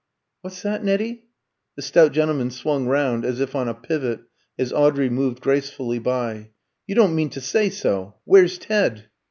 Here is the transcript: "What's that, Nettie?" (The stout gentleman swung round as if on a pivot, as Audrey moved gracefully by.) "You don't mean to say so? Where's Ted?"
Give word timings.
"What's 0.41 0.63
that, 0.63 0.83
Nettie?" 0.83 1.25
(The 1.75 1.83
stout 1.83 2.11
gentleman 2.11 2.49
swung 2.49 2.87
round 2.87 3.23
as 3.23 3.39
if 3.39 3.53
on 3.55 3.67
a 3.69 3.75
pivot, 3.75 4.21
as 4.57 4.73
Audrey 4.73 5.11
moved 5.11 5.41
gracefully 5.41 5.99
by.) 5.99 6.49
"You 6.87 6.95
don't 6.95 7.13
mean 7.13 7.29
to 7.29 7.39
say 7.39 7.69
so? 7.69 8.15
Where's 8.23 8.57
Ted?" 8.57 9.09